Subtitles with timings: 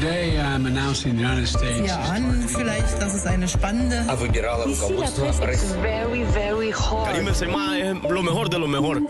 [0.00, 1.88] Today I'm announcing the United States.
[1.88, 4.04] Ja, an vielleicht, dass es eine spannende.
[5.80, 7.16] very, very hard.
[8.10, 9.00] lo mejor de lo mejor.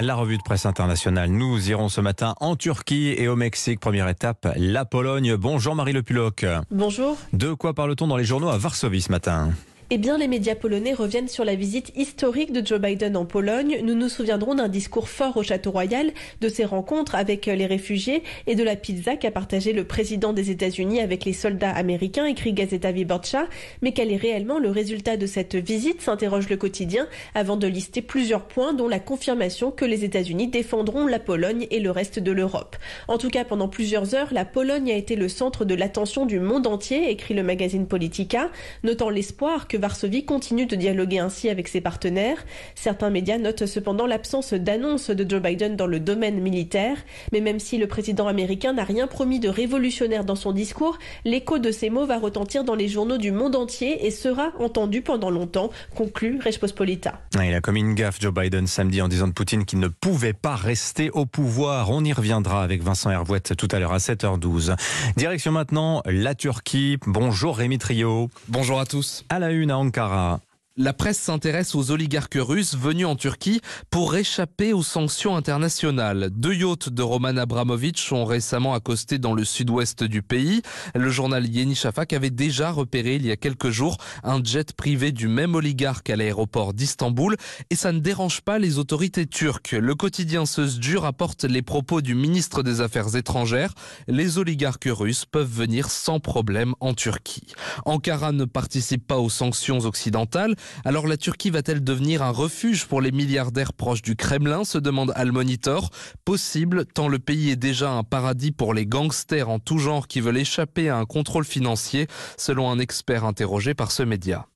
[0.00, 1.30] La revue de presse internationale.
[1.30, 3.80] Nous irons ce matin en Turquie et au Mexique.
[3.80, 5.34] Première étape, la Pologne.
[5.34, 6.46] Bonjour Marie Le Puloc.
[6.70, 7.16] Bonjour.
[7.32, 9.50] De quoi parle-t-on dans les journaux à Varsovie ce matin?
[9.94, 13.78] Eh bien, les médias polonais reviennent sur la visite historique de Joe Biden en Pologne.
[13.84, 18.24] Nous nous souviendrons d'un discours fort au Château Royal, de ses rencontres avec les réfugiés
[18.48, 22.52] et de la pizza qu'a partagé le président des États-Unis avec les soldats américains, écrit
[22.52, 23.46] Gazeta Wyborcza.
[23.82, 27.06] Mais quel est réellement le résultat de cette visite s'interroge le quotidien
[27.36, 31.78] avant de lister plusieurs points dont la confirmation que les États-Unis défendront la Pologne et
[31.78, 32.74] le reste de l'Europe.
[33.06, 36.40] En tout cas, pendant plusieurs heures, la Pologne a été le centre de l'attention du
[36.40, 38.50] monde entier, écrit le magazine Politica,
[38.82, 42.42] notant l'espoir que Varsovie continue de dialoguer ainsi avec ses partenaires.
[42.74, 46.96] Certains médias notent cependant l'absence d'annonce de Joe Biden dans le domaine militaire.
[47.32, 51.58] Mais même si le président américain n'a rien promis de révolutionnaire dans son discours, l'écho
[51.58, 55.28] de ces mots va retentir dans les journaux du monde entier et sera entendu pendant
[55.28, 57.20] longtemps, conclut Respospolita.
[57.34, 60.32] Il a commis une gaffe Joe Biden samedi en disant de Poutine qu'il ne pouvait
[60.32, 61.90] pas rester au pouvoir.
[61.90, 64.76] On y reviendra avec Vincent Hervouette tout à l'heure à 7h12.
[65.18, 66.96] Direction maintenant la Turquie.
[67.06, 68.30] Bonjour Rémi Trio.
[68.48, 69.26] Bonjour à tous.
[69.28, 70.40] À la une à Ankara.
[70.76, 76.30] La presse s'intéresse aux oligarques russes venus en Turquie pour échapper aux sanctions internationales.
[76.32, 80.62] Deux yachts de Roman Abramovich ont récemment accosté dans le sud-ouest du pays.
[80.96, 85.12] Le journal Yeni Shafak avait déjà repéré il y a quelques jours un jet privé
[85.12, 87.36] du même oligarque à l'aéroport d'Istanbul
[87.70, 89.76] et ça ne dérange pas les autorités turques.
[89.78, 93.74] Le quotidien Sözcü rapporte les propos du ministre des Affaires étrangères.
[94.08, 97.54] Les oligarques russes peuvent venir sans problème en Turquie.
[97.84, 103.00] Ankara ne participe pas aux sanctions occidentales alors la Turquie va-t-elle devenir un refuge pour
[103.00, 105.90] les milliardaires proches du Kremlin se demande Al Monitor.
[106.24, 110.20] Possible, tant le pays est déjà un paradis pour les gangsters en tout genre qui
[110.20, 114.46] veulent échapper à un contrôle financier, selon un expert interrogé par ce média.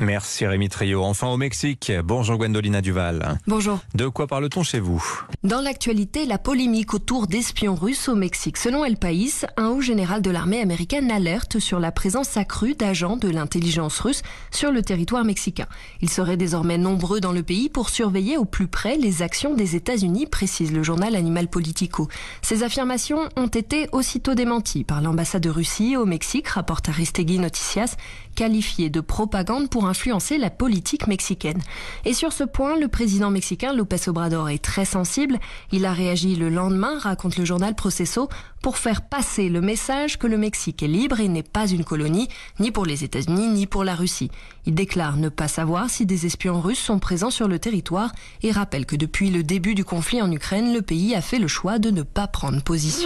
[0.00, 1.02] Merci Rémi Trio.
[1.02, 1.90] Enfin au Mexique.
[2.04, 3.40] Bonjour Gwendolina Duval.
[3.48, 3.80] Bonjour.
[3.96, 5.04] De quoi parle-t-on chez vous?
[5.42, 8.56] Dans l'actualité, la polémique autour d'espions russes au Mexique.
[8.56, 13.16] Selon El País, un haut général de l'armée américaine alerte sur la présence accrue d'agents
[13.16, 15.66] de l'intelligence russe sur le territoire mexicain.
[16.00, 19.74] Ils seraient désormais nombreux dans le pays pour surveiller au plus près les actions des
[19.74, 22.06] États-Unis, précise le journal Animal Politico.
[22.42, 27.96] Ces affirmations ont été aussitôt démenties par l'ambassade de Russie au Mexique, rapporte Aristegui Noticias,
[28.36, 31.60] qualifiée de propagande pour influencer la politique mexicaine.
[32.04, 35.38] Et sur ce point, le président mexicain López Obrador est très sensible.
[35.72, 38.28] Il a réagi le lendemain, raconte le journal Proceso,
[38.62, 42.28] pour faire passer le message que le Mexique est libre et n'est pas une colonie,
[42.60, 44.30] ni pour les États-Unis, ni pour la Russie.
[44.64, 48.52] Il déclare ne pas savoir si des espions russes sont présents sur le territoire et
[48.52, 51.78] rappelle que depuis le début du conflit en Ukraine, le pays a fait le choix
[51.78, 53.02] de ne pas prendre position.